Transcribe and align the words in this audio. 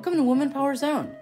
Welcome 0.00 0.16
to 0.16 0.22
Woman 0.22 0.50
Power 0.50 0.74
Zone. 0.76 1.14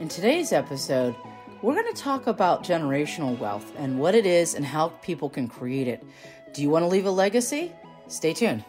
In 0.00 0.08
today's 0.08 0.50
episode, 0.50 1.14
we're 1.60 1.74
going 1.74 1.94
to 1.94 2.00
talk 2.00 2.26
about 2.26 2.64
generational 2.64 3.38
wealth 3.38 3.70
and 3.76 3.98
what 3.98 4.14
it 4.14 4.24
is 4.24 4.54
and 4.54 4.64
how 4.64 4.88
people 5.02 5.28
can 5.28 5.48
create 5.48 5.86
it. 5.86 6.02
Do 6.54 6.62
you 6.62 6.70
want 6.70 6.84
to 6.84 6.86
leave 6.86 7.04
a 7.04 7.10
legacy? 7.10 7.72
Stay 8.08 8.32
tuned. 8.32 8.64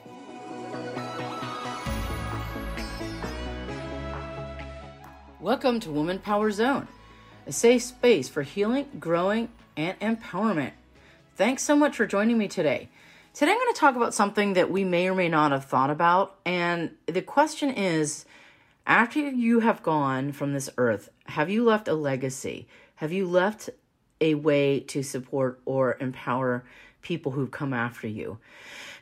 Welcome 5.40 5.80
to 5.80 5.92
Woman 5.92 6.20
Power 6.20 6.52
Zone, 6.52 6.90
a 7.46 7.54
safe 7.54 7.84
space 7.84 8.28
for 8.28 8.44
healing, 8.44 8.90
growing, 9.00 9.48
and 9.78 9.98
empowerment. 10.02 10.74
Thanks 11.38 11.64
so 11.64 11.74
much 11.74 11.96
for 11.96 12.06
joining 12.06 12.38
me 12.38 12.50
today. 12.50 12.90
Today, 13.34 13.52
I'm 13.52 13.58
going 13.58 13.74
to 13.74 13.80
talk 13.80 13.96
about 13.96 14.14
something 14.14 14.56
that 14.56 14.70
we 14.70 14.84
may 14.84 15.08
or 15.08 15.16
may 15.16 15.30
not 15.30 15.54
have 15.54 15.64
thought 15.64 15.90
about. 15.90 16.36
And 16.46 16.92
the 17.06 17.22
question 17.22 17.70
is 17.70 18.26
after 18.88 19.20
you 19.20 19.60
have 19.60 19.84
gone 19.84 20.32
from 20.32 20.54
this 20.54 20.70
earth, 20.78 21.10
have 21.26 21.50
you 21.50 21.64
left 21.64 21.90
a 21.90 21.94
legacy? 21.94 22.68
Have 22.96 23.12
you 23.12 23.28
left 23.28 23.70
a 24.22 24.36
way 24.36 24.80
to 24.80 25.04
support 25.04 25.60
or 25.66 25.98
empower 26.00 26.64
people 27.02 27.34
who 27.34 27.48
come 27.48 27.74
after 27.74 28.08
you? 28.08 28.40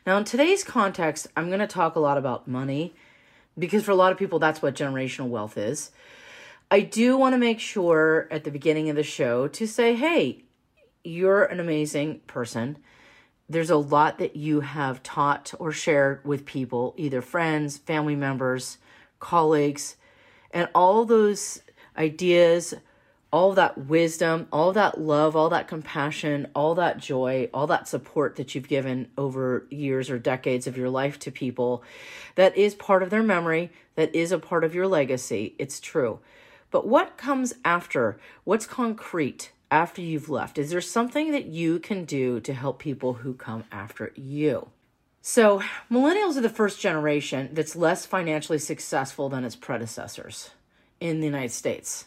Now, 0.04 0.18
in 0.18 0.24
today's 0.24 0.64
context, 0.64 1.28
I'm 1.36 1.46
going 1.46 1.60
to 1.60 1.68
talk 1.68 1.94
a 1.94 2.00
lot 2.00 2.18
about 2.18 2.48
money 2.48 2.94
because 3.56 3.84
for 3.84 3.92
a 3.92 3.96
lot 3.96 4.10
of 4.10 4.18
people, 4.18 4.40
that's 4.40 4.60
what 4.60 4.74
generational 4.74 5.28
wealth 5.28 5.56
is. 5.56 5.92
I 6.68 6.80
do 6.80 7.16
want 7.16 7.34
to 7.34 7.38
make 7.38 7.60
sure 7.60 8.26
at 8.30 8.42
the 8.42 8.50
beginning 8.50 8.90
of 8.90 8.96
the 8.96 9.04
show 9.04 9.46
to 9.46 9.68
say, 9.68 9.94
hey, 9.94 10.42
you're 11.04 11.44
an 11.44 11.60
amazing 11.60 12.20
person. 12.26 12.78
There's 13.48 13.70
a 13.70 13.76
lot 13.76 14.18
that 14.18 14.34
you 14.34 14.60
have 14.60 15.04
taught 15.04 15.54
or 15.60 15.70
shared 15.70 16.24
with 16.24 16.44
people, 16.44 16.92
either 16.96 17.22
friends, 17.22 17.78
family 17.78 18.16
members, 18.16 18.78
colleagues, 19.18 19.96
and 20.50 20.68
all 20.74 21.04
those 21.04 21.62
ideas, 21.96 22.74
all 23.32 23.52
that 23.52 23.76
wisdom, 23.76 24.46
all 24.52 24.72
that 24.72 25.00
love, 25.00 25.34
all 25.36 25.48
that 25.50 25.68
compassion, 25.68 26.48
all 26.54 26.74
that 26.74 26.98
joy, 26.98 27.48
all 27.52 27.66
that 27.66 27.88
support 27.88 28.36
that 28.36 28.54
you've 28.54 28.68
given 28.68 29.08
over 29.18 29.66
years 29.70 30.08
or 30.08 30.18
decades 30.18 30.66
of 30.66 30.76
your 30.76 30.88
life 30.88 31.18
to 31.18 31.30
people, 31.30 31.82
that 32.36 32.56
is 32.56 32.74
part 32.74 33.02
of 33.02 33.10
their 33.10 33.22
memory, 33.22 33.70
that 33.96 34.14
is 34.14 34.32
a 34.32 34.38
part 34.38 34.64
of 34.64 34.74
your 34.74 34.86
legacy. 34.86 35.54
It's 35.58 35.80
true. 35.80 36.20
But 36.70 36.86
what 36.86 37.16
comes 37.16 37.54
after? 37.64 38.18
What's 38.44 38.66
concrete 38.66 39.50
after 39.70 40.00
you've 40.00 40.28
left? 40.28 40.58
Is 40.58 40.70
there 40.70 40.80
something 40.80 41.32
that 41.32 41.46
you 41.46 41.78
can 41.78 42.04
do 42.04 42.40
to 42.40 42.54
help 42.54 42.78
people 42.78 43.14
who 43.14 43.34
come 43.34 43.64
after 43.72 44.12
you? 44.14 44.68
So, 45.28 45.60
millennials 45.90 46.36
are 46.36 46.40
the 46.40 46.48
first 46.48 46.80
generation 46.80 47.48
that's 47.52 47.74
less 47.74 48.06
financially 48.06 48.60
successful 48.60 49.28
than 49.28 49.42
its 49.42 49.56
predecessors 49.56 50.50
in 51.00 51.18
the 51.18 51.26
United 51.26 51.50
States. 51.50 52.04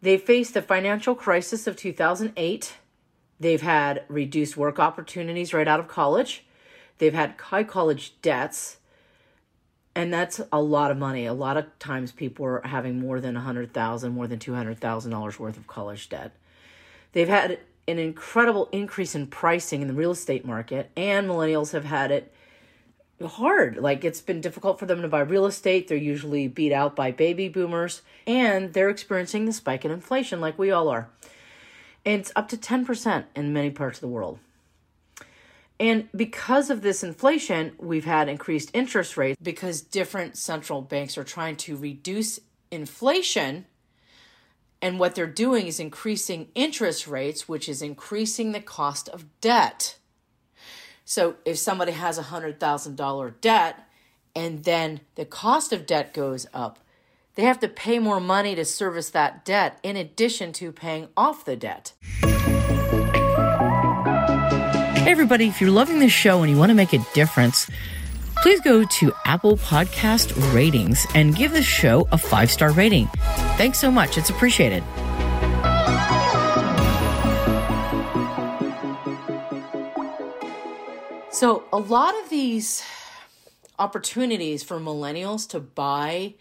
They 0.00 0.16
faced 0.18 0.54
the 0.54 0.62
financial 0.62 1.16
crisis 1.16 1.66
of 1.66 1.74
2008. 1.74 2.74
They've 3.40 3.60
had 3.60 4.04
reduced 4.06 4.56
work 4.56 4.78
opportunities 4.78 5.52
right 5.52 5.66
out 5.66 5.80
of 5.80 5.88
college. 5.88 6.44
They've 6.98 7.12
had 7.12 7.34
high 7.40 7.64
college 7.64 8.14
debts. 8.22 8.76
And 9.96 10.14
that's 10.14 10.40
a 10.52 10.62
lot 10.62 10.92
of 10.92 10.98
money. 10.98 11.26
A 11.26 11.34
lot 11.34 11.56
of 11.56 11.76
times 11.80 12.12
people 12.12 12.46
are 12.46 12.62
having 12.64 13.00
more 13.00 13.20
than 13.20 13.34
100,000, 13.34 14.12
more 14.12 14.28
than 14.28 14.38
$200,000 14.38 15.38
worth 15.40 15.56
of 15.56 15.66
college 15.66 16.08
debt. 16.08 16.30
They've 17.14 17.28
had 17.28 17.58
an 17.88 17.98
incredible 17.98 18.68
increase 18.72 19.14
in 19.14 19.26
pricing 19.26 19.82
in 19.82 19.88
the 19.88 19.94
real 19.94 20.12
estate 20.12 20.44
market, 20.44 20.90
and 20.96 21.28
millennials 21.28 21.72
have 21.72 21.84
had 21.84 22.10
it 22.10 22.32
hard. 23.20 23.76
Like 23.76 24.04
it's 24.04 24.20
been 24.20 24.40
difficult 24.40 24.78
for 24.78 24.86
them 24.86 25.02
to 25.02 25.08
buy 25.08 25.20
real 25.20 25.46
estate. 25.46 25.88
They're 25.88 25.96
usually 25.96 26.48
beat 26.48 26.72
out 26.72 26.96
by 26.96 27.10
baby 27.10 27.48
boomers, 27.48 28.02
and 28.26 28.72
they're 28.72 28.90
experiencing 28.90 29.44
the 29.44 29.52
spike 29.52 29.84
in 29.84 29.90
inflation 29.90 30.40
like 30.40 30.58
we 30.58 30.70
all 30.70 30.88
are. 30.88 31.08
It's 32.04 32.32
up 32.34 32.48
to 32.48 32.56
10% 32.56 33.24
in 33.36 33.52
many 33.52 33.70
parts 33.70 33.98
of 33.98 34.02
the 34.02 34.08
world. 34.08 34.38
And 35.78 36.08
because 36.14 36.70
of 36.70 36.82
this 36.82 37.02
inflation, 37.02 37.72
we've 37.78 38.04
had 38.04 38.28
increased 38.28 38.70
interest 38.72 39.16
rates 39.16 39.38
because 39.42 39.80
different 39.80 40.36
central 40.36 40.82
banks 40.82 41.18
are 41.18 41.24
trying 41.24 41.56
to 41.56 41.76
reduce 41.76 42.38
inflation 42.70 43.66
and 44.82 44.98
what 44.98 45.14
they're 45.14 45.28
doing 45.28 45.68
is 45.68 45.78
increasing 45.78 46.48
interest 46.56 47.06
rates, 47.06 47.48
which 47.48 47.68
is 47.68 47.80
increasing 47.80 48.50
the 48.50 48.60
cost 48.60 49.08
of 49.08 49.24
debt. 49.40 49.96
So 51.04 51.36
if 51.44 51.56
somebody 51.56 51.92
has 51.92 52.18
a 52.18 52.24
$100,000 52.24 53.40
debt 53.40 53.88
and 54.34 54.64
then 54.64 55.00
the 55.14 55.24
cost 55.24 55.72
of 55.72 55.86
debt 55.86 56.12
goes 56.12 56.48
up, 56.52 56.80
they 57.36 57.44
have 57.44 57.60
to 57.60 57.68
pay 57.68 58.00
more 58.00 58.20
money 58.20 58.56
to 58.56 58.64
service 58.64 59.08
that 59.10 59.44
debt 59.44 59.78
in 59.84 59.96
addition 59.96 60.52
to 60.54 60.72
paying 60.72 61.08
off 61.16 61.44
the 61.44 61.56
debt. 61.56 61.92
Hey, 65.02 65.10
everybody, 65.10 65.46
if 65.46 65.60
you're 65.60 65.70
loving 65.70 66.00
this 66.00 66.12
show 66.12 66.42
and 66.42 66.50
you 66.50 66.58
want 66.58 66.70
to 66.70 66.74
make 66.74 66.92
a 66.92 67.04
difference, 67.14 67.70
please 68.42 68.60
go 68.60 68.84
to 68.84 69.12
Apple 69.24 69.56
Podcast 69.56 70.52
Ratings 70.52 71.06
and 71.14 71.36
give 71.36 71.52
this 71.52 71.64
show 71.64 72.08
a 72.10 72.18
five 72.18 72.50
star 72.50 72.72
rating. 72.72 73.06
Thanks 73.56 73.78
so 73.78 73.88
much. 73.88 74.18
It's 74.18 74.30
appreciated. 74.30 74.82
So, 81.30 81.64
a 81.72 81.78
lot 81.78 82.20
of 82.20 82.30
these 82.30 82.84
opportunities 83.78 84.64
for 84.64 84.78
millennials 84.78 85.48
to 85.50 85.60
buy 85.60 86.34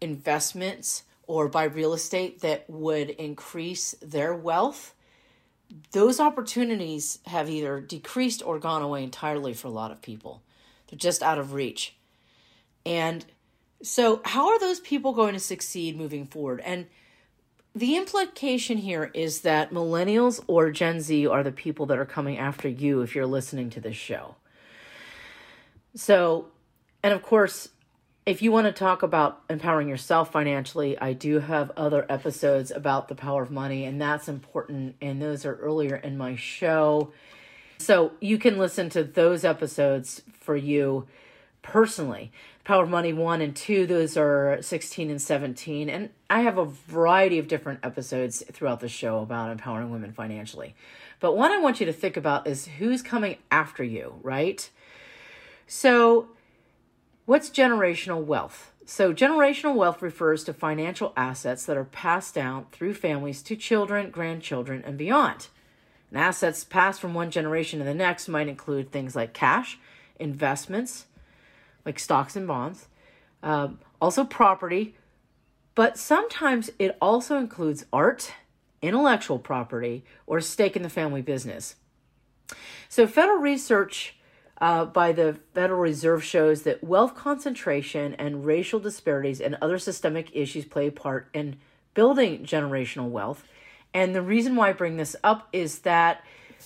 investments 0.00 1.04
or 1.26 1.48
buy 1.48 1.64
real 1.64 1.94
estate 1.94 2.42
that 2.42 2.68
would 2.68 3.10
increase 3.10 3.94
their 4.02 4.34
wealth, 4.34 4.94
those 5.92 6.20
opportunities 6.20 7.18
have 7.26 7.48
either 7.48 7.80
decreased 7.80 8.42
or 8.44 8.58
gone 8.58 8.82
away 8.82 9.02
entirely 9.02 9.54
for 9.54 9.68
a 9.68 9.70
lot 9.70 9.90
of 9.90 10.02
people. 10.02 10.42
They're 10.90 10.98
just 10.98 11.22
out 11.22 11.38
of 11.38 11.52
reach. 11.52 11.94
And 12.84 13.24
so, 13.82 14.20
how 14.24 14.48
are 14.48 14.58
those 14.58 14.80
people 14.80 15.12
going 15.12 15.34
to 15.34 15.40
succeed 15.40 15.96
moving 15.96 16.26
forward? 16.26 16.60
And 16.60 16.86
the 17.74 17.96
implication 17.96 18.78
here 18.78 19.10
is 19.14 19.42
that 19.42 19.72
millennials 19.72 20.42
or 20.46 20.70
Gen 20.70 21.00
Z 21.00 21.26
are 21.26 21.42
the 21.42 21.52
people 21.52 21.86
that 21.86 21.98
are 21.98 22.06
coming 22.06 22.36
after 22.36 22.68
you 22.68 23.00
if 23.02 23.14
you're 23.14 23.26
listening 23.26 23.70
to 23.70 23.80
this 23.80 23.96
show. 23.96 24.34
So, 25.94 26.48
and 27.02 27.12
of 27.12 27.22
course, 27.22 27.68
if 28.26 28.42
you 28.42 28.52
want 28.52 28.66
to 28.66 28.72
talk 28.72 29.02
about 29.02 29.42
empowering 29.48 29.88
yourself 29.88 30.30
financially, 30.30 30.98
I 30.98 31.14
do 31.14 31.38
have 31.38 31.70
other 31.76 32.06
episodes 32.08 32.70
about 32.70 33.08
the 33.08 33.14
power 33.14 33.42
of 33.42 33.50
money, 33.50 33.84
and 33.84 34.00
that's 34.00 34.28
important. 34.28 34.96
And 35.00 35.22
those 35.22 35.44
are 35.44 35.56
earlier 35.56 35.96
in 35.96 36.18
my 36.18 36.36
show. 36.36 37.12
So 37.80 38.12
you 38.20 38.36
can 38.36 38.58
listen 38.58 38.90
to 38.90 39.02
those 39.02 39.42
episodes 39.42 40.22
for 40.38 40.54
you 40.54 41.06
personally. 41.62 42.30
Power 42.62 42.82
of 42.82 42.90
Money 42.90 43.14
1 43.14 43.40
and 43.40 43.56
2, 43.56 43.86
those 43.86 44.18
are 44.18 44.58
16 44.60 45.08
and 45.08 45.20
17. 45.20 45.88
And 45.88 46.10
I 46.28 46.42
have 46.42 46.58
a 46.58 46.66
variety 46.66 47.38
of 47.38 47.48
different 47.48 47.80
episodes 47.82 48.44
throughout 48.52 48.80
the 48.80 48.88
show 48.88 49.20
about 49.20 49.50
empowering 49.50 49.90
women 49.90 50.12
financially. 50.12 50.74
But 51.20 51.38
one 51.38 51.52
I 51.52 51.58
want 51.58 51.80
you 51.80 51.86
to 51.86 51.92
think 51.92 52.18
about 52.18 52.46
is 52.46 52.66
who's 52.66 53.00
coming 53.00 53.38
after 53.50 53.82
you, 53.82 54.16
right? 54.22 54.68
So, 55.66 56.28
what's 57.24 57.48
generational 57.48 58.22
wealth? 58.22 58.72
So, 58.84 59.14
generational 59.14 59.74
wealth 59.74 60.02
refers 60.02 60.44
to 60.44 60.52
financial 60.52 61.14
assets 61.16 61.64
that 61.64 61.78
are 61.78 61.84
passed 61.84 62.34
down 62.34 62.66
through 62.72 62.92
families 62.92 63.42
to 63.44 63.56
children, 63.56 64.10
grandchildren, 64.10 64.82
and 64.84 64.98
beyond. 64.98 65.48
And 66.10 66.18
assets 66.18 66.64
passed 66.64 67.00
from 67.00 67.14
one 67.14 67.30
generation 67.30 67.78
to 67.78 67.84
the 67.84 67.94
next 67.94 68.28
might 68.28 68.48
include 68.48 68.90
things 68.90 69.14
like 69.14 69.32
cash, 69.32 69.78
investments, 70.18 71.06
like 71.84 71.98
stocks 71.98 72.36
and 72.36 72.46
bonds, 72.46 72.88
um, 73.42 73.78
also 74.00 74.24
property, 74.24 74.96
but 75.74 75.96
sometimes 75.96 76.70
it 76.78 76.96
also 77.00 77.38
includes 77.38 77.86
art, 77.92 78.32
intellectual 78.82 79.38
property, 79.38 80.04
or 80.26 80.38
a 80.38 80.42
stake 80.42 80.76
in 80.76 80.82
the 80.82 80.90
family 80.90 81.22
business. 81.22 81.76
So, 82.88 83.06
federal 83.06 83.38
research 83.38 84.16
uh, 84.60 84.84
by 84.84 85.12
the 85.12 85.38
Federal 85.54 85.80
Reserve 85.80 86.22
shows 86.22 86.62
that 86.62 86.84
wealth 86.84 87.14
concentration 87.14 88.14
and 88.14 88.44
racial 88.44 88.80
disparities 88.80 89.40
and 89.40 89.56
other 89.62 89.78
systemic 89.78 90.30
issues 90.34 90.64
play 90.64 90.88
a 90.88 90.92
part 90.92 91.28
in 91.32 91.56
building 91.94 92.44
generational 92.44 93.08
wealth. 93.08 93.44
And 93.92 94.14
the 94.14 94.22
reason 94.22 94.56
why 94.56 94.70
I 94.70 94.72
bring 94.72 94.96
this 94.96 95.16
up 95.24 95.48
is 95.52 95.80
that 95.80 96.24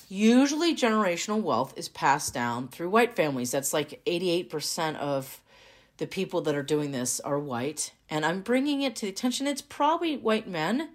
usually 0.09 0.75
generational 0.75 1.41
wealth 1.41 1.73
is 1.77 1.89
passed 1.89 2.35
down 2.35 2.69
through 2.69 2.91
white 2.91 3.17
families. 3.17 3.51
That's 3.51 3.73
like 3.73 4.03
88% 4.07 4.97
of 4.97 5.41
the 5.97 6.07
people 6.07 6.41
that 6.43 6.55
are 6.55 6.63
doing 6.63 6.91
this 6.91 7.21
are 7.21 7.39
white. 7.39 7.93
And 8.11 8.27
I'm 8.27 8.41
bringing 8.41 8.83
it 8.83 8.97
to 8.97 9.03
the 9.03 9.13
attention. 9.13 9.47
It's 9.47 9.63
probably 9.63 10.17
white 10.17 10.49
men, 10.49 10.91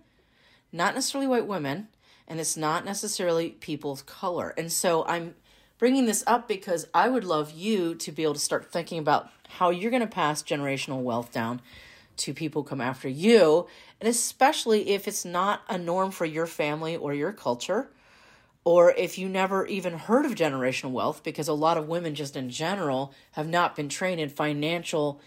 not 0.71 0.93
necessarily 0.93 1.27
white 1.27 1.47
women, 1.47 1.87
and 2.27 2.39
it's 2.39 2.57
not 2.57 2.85
necessarily 2.85 3.51
people 3.51 3.91
of 3.91 4.05
color. 4.05 4.53
And 4.57 4.71
so 4.71 5.05
I'm 5.05 5.35
bringing 5.77 6.05
this 6.05 6.23
up 6.27 6.47
because 6.47 6.87
I 6.93 7.09
would 7.09 7.23
love 7.23 7.51
you 7.51 7.95
to 7.95 8.11
be 8.11 8.23
able 8.23 8.33
to 8.35 8.39
start 8.39 8.71
thinking 8.71 8.99
about 8.99 9.29
how 9.47 9.69
you're 9.71 9.91
going 9.91 10.01
to 10.01 10.07
pass 10.07 10.43
generational 10.43 11.01
wealth 11.01 11.31
down 11.31 11.61
to 12.19 12.33
people 12.33 12.63
come 12.63 12.81
after 12.81 13.09
you, 13.09 13.67
and 13.99 14.07
especially 14.07 14.89
if 14.89 15.07
it's 15.07 15.25
not 15.25 15.61
a 15.67 15.77
norm 15.77 16.11
for 16.11 16.25
your 16.25 16.45
family 16.45 16.95
or 16.95 17.13
your 17.13 17.31
culture, 17.31 17.89
or 18.63 18.91
if 18.91 19.17
you 19.17 19.27
never 19.27 19.65
even 19.65 19.93
heard 19.93 20.25
of 20.25 20.35
generational 20.35 20.91
wealth, 20.91 21.23
because 21.23 21.47
a 21.47 21.53
lot 21.53 21.77
of 21.77 21.87
women, 21.87 22.13
just 22.15 22.35
in 22.35 22.49
general, 22.49 23.13
have 23.31 23.47
not 23.47 23.75
been 23.75 23.89
trained 23.89 24.21
in 24.21 24.29
financial. 24.29 25.21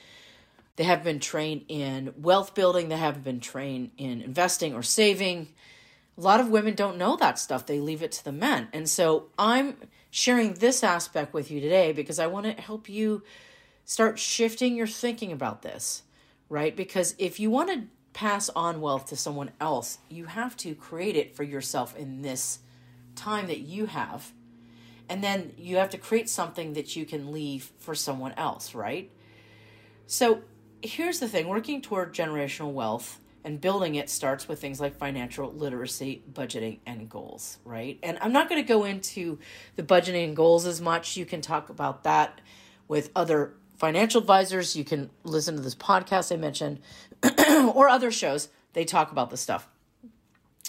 They 0.77 0.85
have 0.85 1.03
been 1.03 1.19
trained 1.19 1.65
in 1.69 2.15
wealth 2.17 2.55
building. 2.55 2.89
They 2.89 2.97
haven't 2.97 3.25
been 3.25 3.41
trained 3.41 3.91
in 3.97 4.23
investing 4.23 4.75
or 4.75 4.83
saving. 4.83 5.49
A 6.17 6.21
lot 6.21 6.41
of 6.41 6.49
women 6.51 6.75
don't 6.75 6.99
know 6.99 7.17
that 7.17 7.39
stuff. 7.39 7.67
They 7.67 7.81
leave 7.81 8.03
it 8.03 8.13
to 8.13 8.25
the 8.25 8.33
men. 8.33 8.69
And 8.73 8.89
so 8.89 9.31
I'm 9.39 9.77
sharing 10.11 10.55
this 10.55 10.85
aspect 10.85 11.33
with 11.33 11.51
you 11.51 11.61
today 11.61 11.93
because 11.93 12.19
I 12.19 12.27
want 12.27 12.45
to 12.45 12.53
help 12.53 12.89
you 12.89 13.23
start 13.85 14.19
shifting 14.19 14.77
your 14.77 14.87
thinking 14.87 15.33
about 15.33 15.63
this, 15.63 16.03
right? 16.53 16.77
Because 16.77 17.15
if 17.19 17.41
you 17.41 17.51
want 17.51 17.71
to 17.71 17.85
pass 18.13 18.51
on 18.51 18.83
wealth 18.83 19.07
to 19.07 19.17
someone 19.17 19.53
else, 19.59 19.97
you 20.11 20.27
have 20.27 20.55
to 20.59 20.75
create 20.75 21.17
it 21.17 21.35
for 21.35 21.43
yourself 21.43 21.97
in 21.97 22.21
this 22.21 22.59
time 23.17 23.47
that 23.47 23.61
you 23.61 23.87
have. 23.87 24.33
And 25.09 25.25
then 25.25 25.55
you 25.57 25.77
have 25.77 25.89
to 25.91 25.99
create 25.99 26.29
something 26.29 26.75
that 26.75 26.95
you 26.95 27.07
can 27.07 27.33
leave 27.33 27.73
for 27.79 27.95
someone 27.95 28.33
else, 28.33 28.75
right? 28.75 29.11
So 30.07 30.43
here's 30.83 31.21
the 31.21 31.29
thing 31.29 31.49
working 31.49 31.81
toward 31.81 32.13
generational 32.13 32.73
wealth 32.73 33.19
and 33.45 33.59
building 33.59 33.95
it 33.95 34.11
starts 34.11 34.47
with 34.47 34.61
things 34.61 34.79
like 34.79 34.99
financial 34.99 35.51
literacy, 35.51 36.23
budgeting, 36.31 36.81
and 36.85 37.09
goals, 37.09 37.61
right? 37.65 37.99
And 38.03 38.19
I'm 38.21 38.33
not 38.33 38.51
going 38.51 38.63
to 38.63 38.69
go 38.69 38.85
into 38.85 39.39
the 39.77 39.83
budgeting 39.83 40.25
and 40.25 40.37
goals 40.37 40.67
as 40.67 40.83
much. 40.83 41.17
You 41.17 41.25
can 41.25 41.41
talk 41.41 41.71
about 41.71 42.05
that 42.05 42.43
with 42.89 43.11
other 43.17 43.55
financial 43.83 44.21
advisors. 44.21 44.77
You 44.77 44.85
can 44.85 45.11
listen 45.25 45.57
to 45.57 45.61
this 45.61 45.75
podcast 45.75 46.33
I 46.33 46.37
mentioned 46.37 46.79
or 47.75 47.89
other 47.89 48.13
shows. 48.13 48.49
They 48.75 48.85
talk 48.85 49.11
about 49.11 49.31
this 49.31 49.41
stuff. 49.41 49.69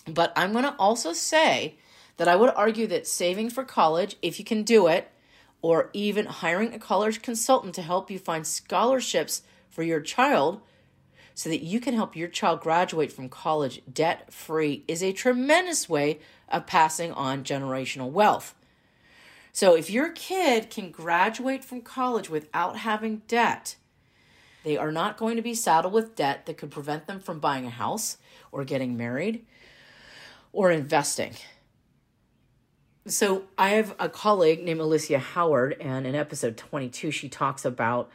But 0.07 0.33
I'm 0.35 0.51
going 0.51 0.63
to 0.63 0.75
also 0.79 1.13
say 1.13 1.75
that 2.17 2.27
I 2.27 2.35
would 2.35 2.49
argue 2.55 2.87
that 2.87 3.05
saving 3.05 3.51
for 3.51 3.63
college, 3.63 4.15
if 4.23 4.39
you 4.39 4.45
can 4.45 4.63
do 4.63 4.87
it, 4.87 5.11
or 5.61 5.91
even 5.93 6.25
hiring 6.25 6.73
a 6.73 6.79
college 6.79 7.21
consultant 7.21 7.75
to 7.75 7.83
help 7.83 8.09
you 8.09 8.17
find 8.17 8.47
scholarships 8.47 9.43
for 9.69 9.83
your 9.83 10.01
child 10.01 10.61
so 11.35 11.49
that 11.49 11.61
you 11.61 11.79
can 11.79 11.93
help 11.93 12.15
your 12.15 12.27
child 12.27 12.61
graduate 12.61 13.11
from 13.11 13.29
college 13.29 13.83
debt 13.93 14.33
free 14.33 14.83
is 14.87 15.03
a 15.03 15.13
tremendous 15.13 15.87
way 15.87 16.19
of 16.49 16.65
passing 16.65 17.11
on 17.11 17.43
generational 17.43 18.09
wealth. 18.09 18.55
So, 19.55 19.75
if 19.75 19.91
your 19.91 20.09
kid 20.09 20.71
can 20.71 20.89
graduate 20.89 21.63
from 21.63 21.81
college 21.81 22.27
without 22.27 22.77
having 22.77 23.21
debt, 23.27 23.75
they 24.63 24.77
are 24.77 24.91
not 24.91 25.15
going 25.15 25.35
to 25.35 25.43
be 25.43 25.53
saddled 25.53 25.93
with 25.93 26.15
debt 26.15 26.47
that 26.47 26.57
could 26.57 26.71
prevent 26.71 27.05
them 27.05 27.19
from 27.19 27.39
buying 27.39 27.67
a 27.67 27.69
house 27.69 28.17
or 28.51 28.63
getting 28.63 28.97
married 28.97 29.45
or 30.51 30.71
investing. 30.71 31.35
So, 33.05 33.43
I 33.55 33.69
have 33.69 33.95
a 33.99 34.09
colleague 34.09 34.63
named 34.63 34.79
Alicia 34.79 35.19
Howard, 35.19 35.77
and 35.79 36.07
in 36.07 36.15
episode 36.15 36.57
22, 36.57 37.11
she 37.11 37.29
talks 37.29 37.63
about 37.63 38.09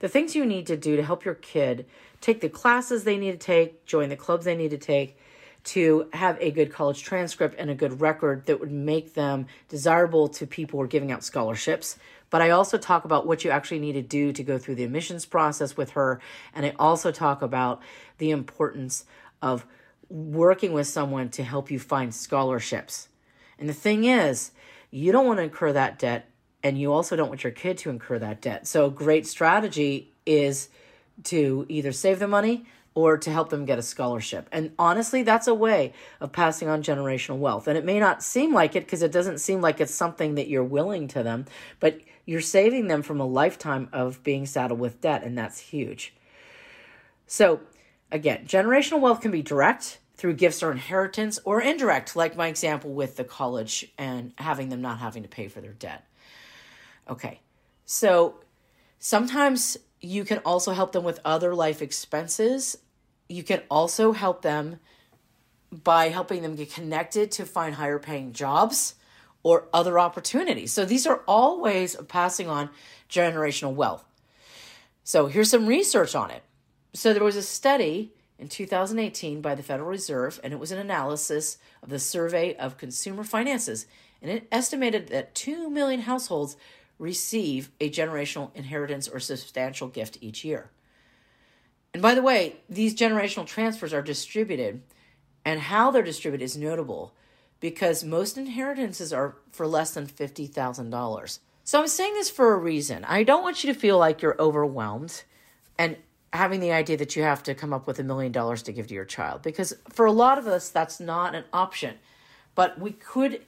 the 0.00 0.08
things 0.08 0.36
you 0.36 0.44
need 0.44 0.66
to 0.66 0.76
do 0.76 0.96
to 0.96 1.02
help 1.02 1.24
your 1.24 1.36
kid 1.36 1.86
take 2.20 2.42
the 2.42 2.50
classes 2.50 3.04
they 3.04 3.16
need 3.16 3.32
to 3.32 3.38
take, 3.38 3.86
join 3.86 4.10
the 4.10 4.16
clubs 4.16 4.44
they 4.44 4.56
need 4.56 4.72
to 4.72 4.78
take 4.78 5.16
to 5.64 6.08
have 6.12 6.36
a 6.40 6.50
good 6.50 6.72
college 6.72 7.02
transcript 7.02 7.54
and 7.58 7.70
a 7.70 7.74
good 7.74 8.00
record 8.00 8.46
that 8.46 8.58
would 8.58 8.72
make 8.72 9.14
them 9.14 9.46
desirable 9.68 10.28
to 10.28 10.46
people 10.46 10.78
who 10.78 10.84
are 10.84 10.88
giving 10.88 11.12
out 11.12 11.22
scholarships. 11.22 11.98
But 12.30 12.42
I 12.42 12.50
also 12.50 12.78
talk 12.78 13.04
about 13.04 13.26
what 13.26 13.44
you 13.44 13.50
actually 13.50 13.78
need 13.78 13.92
to 13.92 14.02
do 14.02 14.32
to 14.32 14.42
go 14.42 14.58
through 14.58 14.76
the 14.76 14.84
admissions 14.84 15.26
process 15.26 15.76
with 15.76 15.90
her. 15.90 16.20
And 16.54 16.66
I 16.66 16.74
also 16.78 17.12
talk 17.12 17.42
about 17.42 17.80
the 18.18 18.30
importance 18.30 19.04
of 19.40 19.66
working 20.08 20.72
with 20.72 20.86
someone 20.86 21.28
to 21.30 21.44
help 21.44 21.70
you 21.70 21.78
find 21.78 22.14
scholarships. 22.14 23.08
And 23.58 23.68
the 23.68 23.74
thing 23.74 24.04
is, 24.04 24.52
you 24.90 25.12
don't 25.12 25.26
want 25.26 25.38
to 25.38 25.44
incur 25.44 25.72
that 25.72 25.98
debt, 25.98 26.28
and 26.62 26.78
you 26.78 26.92
also 26.92 27.16
don't 27.16 27.28
want 27.28 27.44
your 27.44 27.52
kid 27.52 27.78
to 27.78 27.90
incur 27.90 28.18
that 28.18 28.40
debt. 28.40 28.66
So, 28.66 28.86
a 28.86 28.90
great 28.90 29.26
strategy 29.26 30.12
is 30.26 30.68
to 31.24 31.66
either 31.68 31.92
save 31.92 32.18
the 32.18 32.28
money 32.28 32.66
or 32.94 33.16
to 33.16 33.30
help 33.30 33.50
them 33.50 33.64
get 33.64 33.78
a 33.78 33.82
scholarship. 33.82 34.48
And 34.52 34.72
honestly, 34.78 35.22
that's 35.22 35.46
a 35.46 35.54
way 35.54 35.92
of 36.20 36.32
passing 36.32 36.68
on 36.68 36.82
generational 36.82 37.38
wealth. 37.38 37.66
And 37.66 37.78
it 37.78 37.84
may 37.84 37.98
not 37.98 38.22
seem 38.22 38.52
like 38.52 38.76
it 38.76 38.84
because 38.84 39.02
it 39.02 39.12
doesn't 39.12 39.38
seem 39.38 39.60
like 39.60 39.80
it's 39.80 39.94
something 39.94 40.34
that 40.34 40.48
you're 40.48 40.64
willing 40.64 41.08
to 41.08 41.22
them, 41.22 41.46
but 41.80 42.00
you're 42.26 42.40
saving 42.40 42.88
them 42.88 43.02
from 43.02 43.20
a 43.20 43.26
lifetime 43.26 43.88
of 43.92 44.22
being 44.22 44.46
saddled 44.46 44.78
with 44.78 45.00
debt, 45.00 45.24
and 45.24 45.36
that's 45.36 45.58
huge. 45.58 46.14
So, 47.26 47.60
again, 48.10 48.44
generational 48.46 49.00
wealth 49.00 49.20
can 49.20 49.30
be 49.30 49.42
direct 49.42 49.98
through 50.16 50.34
gifts 50.34 50.62
or 50.62 50.70
inheritance, 50.70 51.40
or 51.44 51.60
indirect, 51.60 52.14
like 52.14 52.36
my 52.36 52.46
example 52.46 52.92
with 52.92 53.16
the 53.16 53.24
college 53.24 53.90
and 53.98 54.32
having 54.36 54.68
them 54.68 54.80
not 54.80 54.98
having 54.98 55.22
to 55.22 55.28
pay 55.28 55.48
for 55.48 55.60
their 55.60 55.72
debt. 55.72 56.06
Okay, 57.08 57.40
so 57.84 58.36
sometimes 59.00 59.78
you 60.02 60.24
can 60.24 60.38
also 60.38 60.72
help 60.72 60.92
them 60.92 61.04
with 61.04 61.20
other 61.24 61.54
life 61.54 61.80
expenses. 61.80 62.76
You 63.28 63.44
can 63.44 63.62
also 63.70 64.12
help 64.12 64.42
them 64.42 64.80
by 65.70 66.08
helping 66.08 66.42
them 66.42 66.56
get 66.56 66.72
connected 66.72 67.30
to 67.32 67.46
find 67.46 67.76
higher 67.76 67.98
paying 67.98 68.32
jobs 68.32 68.96
or 69.42 69.68
other 69.72 69.98
opportunities. 69.98 70.72
So 70.72 70.84
these 70.84 71.06
are 71.06 71.22
all 71.26 71.60
ways 71.60 71.94
of 71.94 72.08
passing 72.08 72.48
on 72.48 72.68
generational 73.08 73.74
wealth. 73.74 74.04
So 75.04 75.26
here's 75.26 75.50
some 75.50 75.66
research 75.66 76.14
on 76.14 76.30
it. 76.30 76.42
So 76.92 77.12
there 77.12 77.24
was 77.24 77.36
a 77.36 77.42
study 77.42 78.12
in 78.38 78.48
2018 78.48 79.40
by 79.40 79.54
the 79.54 79.62
Federal 79.62 79.88
Reserve, 79.88 80.40
and 80.44 80.52
it 80.52 80.58
was 80.58 80.72
an 80.72 80.78
analysis 80.78 81.58
of 81.82 81.88
the 81.88 81.98
survey 81.98 82.54
of 82.56 82.76
consumer 82.76 83.24
finances, 83.24 83.86
and 84.20 84.30
it 84.30 84.46
estimated 84.52 85.08
that 85.08 85.34
2 85.34 85.70
million 85.70 86.02
households 86.02 86.56
receive 87.02 87.68
a 87.80 87.90
generational 87.90 88.54
inheritance 88.54 89.08
or 89.08 89.18
substantial 89.18 89.88
gift 89.88 90.16
each 90.20 90.44
year. 90.44 90.70
And 91.92 92.00
by 92.00 92.14
the 92.14 92.22
way, 92.22 92.56
these 92.68 92.94
generational 92.94 93.44
transfers 93.44 93.92
are 93.92 94.02
distributed, 94.02 94.82
and 95.44 95.58
how 95.58 95.90
they're 95.90 96.04
distributed 96.04 96.44
is 96.44 96.56
notable 96.56 97.12
because 97.58 98.04
most 98.04 98.38
inheritances 98.38 99.12
are 99.12 99.34
for 99.50 99.66
less 99.66 99.94
than 99.94 100.06
$50,000. 100.06 101.38
So 101.64 101.80
I'm 101.80 101.88
saying 101.88 102.14
this 102.14 102.30
for 102.30 102.54
a 102.54 102.56
reason. 102.56 103.04
I 103.04 103.24
don't 103.24 103.42
want 103.42 103.64
you 103.64 103.72
to 103.72 103.78
feel 103.78 103.98
like 103.98 104.22
you're 104.22 104.40
overwhelmed 104.40 105.24
and 105.78 105.96
having 106.32 106.60
the 106.60 106.72
idea 106.72 106.96
that 106.98 107.16
you 107.16 107.24
have 107.24 107.42
to 107.42 107.54
come 107.54 107.72
up 107.72 107.88
with 107.88 107.98
a 107.98 108.04
million 108.04 108.30
dollars 108.30 108.62
to 108.62 108.72
give 108.72 108.86
to 108.86 108.94
your 108.94 109.04
child 109.04 109.42
because 109.42 109.74
for 109.90 110.06
a 110.06 110.12
lot 110.12 110.38
of 110.38 110.46
us 110.46 110.70
that's 110.70 110.98
not 110.98 111.34
an 111.34 111.44
option. 111.52 111.96
But 112.54 112.80
we 112.80 112.92
could 112.92 113.42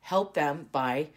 help 0.00 0.34
them 0.34 0.68
by 0.70 1.08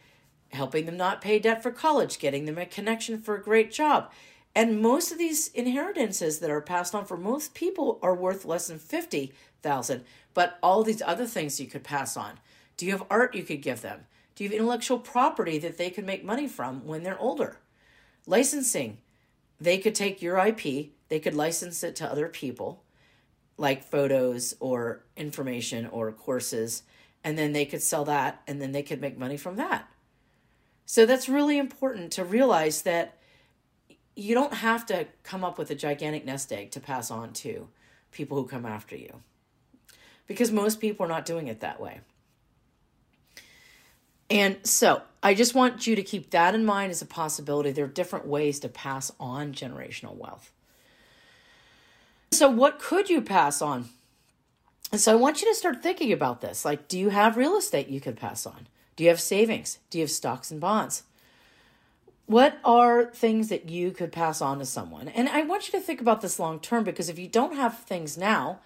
helping 0.51 0.85
them 0.85 0.97
not 0.97 1.21
pay 1.21 1.39
debt 1.39 1.61
for 1.61 1.71
college, 1.71 2.19
getting 2.19 2.45
them 2.45 2.57
a 2.57 2.65
connection 2.65 3.19
for 3.21 3.35
a 3.35 3.43
great 3.43 3.71
job. 3.71 4.11
And 4.55 4.81
most 4.81 5.11
of 5.11 5.17
these 5.17 5.49
inheritances 5.49 6.39
that 6.39 6.49
are 6.49 6.61
passed 6.61 6.95
on 6.95 7.05
for 7.05 7.17
most 7.17 7.53
people 7.53 7.99
are 8.01 8.15
worth 8.15 8.45
less 8.45 8.67
than 8.67 8.79
50,000, 8.79 10.03
but 10.33 10.57
all 10.63 10.83
these 10.83 11.01
other 11.01 11.25
things 11.25 11.59
you 11.59 11.67
could 11.67 11.83
pass 11.83 12.17
on. 12.17 12.39
Do 12.75 12.85
you 12.85 12.91
have 12.93 13.05
art 13.09 13.35
you 13.35 13.43
could 13.43 13.61
give 13.61 13.81
them? 13.81 14.05
Do 14.35 14.43
you 14.43 14.49
have 14.49 14.57
intellectual 14.57 14.99
property 14.99 15.59
that 15.59 15.77
they 15.77 15.89
could 15.89 16.05
make 16.05 16.23
money 16.23 16.47
from 16.47 16.85
when 16.85 17.03
they're 17.03 17.19
older? 17.19 17.57
Licensing. 18.25 18.97
They 19.61 19.77
could 19.77 19.95
take 19.95 20.21
your 20.21 20.37
IP, 20.37 20.91
they 21.09 21.19
could 21.19 21.35
license 21.35 21.83
it 21.83 21.95
to 21.97 22.09
other 22.09 22.29
people, 22.29 22.81
like 23.57 23.83
photos 23.83 24.55
or 24.61 25.03
information 25.17 25.85
or 25.87 26.11
courses, 26.13 26.83
and 27.23 27.37
then 27.37 27.51
they 27.51 27.65
could 27.65 27.81
sell 27.81 28.05
that 28.05 28.41
and 28.47 28.61
then 28.61 28.71
they 28.71 28.83
could 28.83 29.01
make 29.01 29.17
money 29.17 29.35
from 29.35 29.57
that. 29.57 29.89
So 30.89 31.05
that's 31.05 31.29
really 31.29 31.59
important 31.59 32.13
to 32.13 32.25
realize 32.25 32.81
that 32.81 33.15
you 34.15 34.33
don't 34.33 34.55
have 34.55 34.87
to 34.87 35.05
come 35.21 35.43
up 35.43 35.59
with 35.59 35.69
a 35.69 35.75
gigantic 35.75 36.25
nest 36.25 36.51
egg 36.51 36.71
to 36.71 36.79
pass 36.79 37.11
on 37.11 37.31
to 37.33 37.67
people 38.11 38.41
who 38.41 38.47
come 38.47 38.65
after 38.65 38.95
you 38.95 39.21
because 40.25 40.51
most 40.51 40.81
people 40.81 41.05
are 41.05 41.09
not 41.09 41.25
doing 41.25 41.47
it 41.47 41.59
that 41.59 41.79
way. 41.79 41.99
And 44.31 44.57
so 44.63 45.03
I 45.21 45.35
just 45.35 45.53
want 45.53 45.85
you 45.85 45.95
to 45.95 46.01
keep 46.01 46.31
that 46.31 46.55
in 46.55 46.65
mind 46.65 46.89
as 46.89 47.03
a 47.03 47.05
possibility. 47.05 47.69
There 47.69 47.85
are 47.85 47.87
different 47.87 48.25
ways 48.25 48.59
to 48.61 48.67
pass 48.67 49.11
on 49.19 49.53
generational 49.53 50.15
wealth. 50.15 50.51
So, 52.31 52.49
what 52.49 52.79
could 52.79 53.11
you 53.11 53.21
pass 53.21 53.61
on? 53.61 53.89
And 54.91 54.99
so, 54.99 55.11
I 55.11 55.15
want 55.17 55.43
you 55.43 55.47
to 55.49 55.55
start 55.55 55.83
thinking 55.83 56.11
about 56.11 56.41
this. 56.41 56.65
Like, 56.65 56.87
do 56.87 56.97
you 56.97 57.09
have 57.09 57.37
real 57.37 57.57
estate 57.57 57.89
you 57.89 58.01
could 58.01 58.17
pass 58.17 58.47
on? 58.47 58.65
Do 58.99 59.05
you 59.05 59.11
have 59.11 59.21
savings? 59.21 59.79
Do 59.89 59.97
you 59.97 60.03
have 60.03 60.11
stocks 60.11 60.51
and 60.51 60.59
bonds? 60.59 61.03
What 62.25 62.59
are 62.65 63.05
things 63.05 63.47
that 63.47 63.69
you 63.69 63.91
could 63.91 64.11
pass 64.11 64.41
on 64.41 64.59
to 64.59 64.65
someone? 64.65 65.07
And 65.07 65.29
I 65.29 65.43
want 65.43 65.67
you 65.67 65.79
to 65.79 65.85
think 65.85 66.01
about 66.01 66.19
this 66.19 66.37
long 66.37 66.59
term 66.59 66.83
because 66.83 67.07
if 67.07 67.17
you 67.17 67.29
don't 67.29 67.55
have 67.55 67.79
things 67.79 68.17
now, 68.17 68.59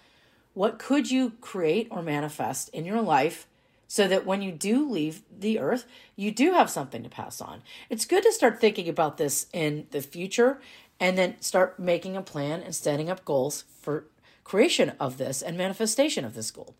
what 0.56 0.80
could 0.80 1.12
you 1.12 1.34
create 1.40 1.88
or 1.92 2.02
manifest 2.02 2.70
in 2.70 2.84
your 2.84 3.00
life 3.00 3.46
so 3.88 4.08
that 4.08 4.26
when 4.26 4.42
you 4.42 4.52
do 4.52 4.90
leave 4.90 5.22
the 5.32 5.60
earth, 5.60 5.86
you 6.16 6.32
do 6.32 6.54
have 6.54 6.72
something 6.72 7.04
to 7.04 7.10
pass 7.10 7.40
on? 7.40 7.62
It's 7.92 8.06
good 8.06 8.24
to 8.24 8.32
start 8.32 8.60
thinking 8.60 8.90
about 8.90 9.18
this 9.18 9.46
in 9.54 9.86
the 9.92 10.02
future 10.02 10.60
and 11.00 11.16
then 11.16 11.40
start 11.42 11.78
making 11.78 12.18
a 12.18 12.24
plan 12.24 12.64
and 12.64 12.74
setting 12.74 13.08
up 13.08 13.24
goals 13.24 13.66
for 13.84 14.06
creation 14.44 14.94
of 15.00 15.20
this 15.20 15.44
and 15.44 15.56
manifestation 15.56 16.26
of 16.26 16.34
this 16.34 16.50
goal. 16.50 16.74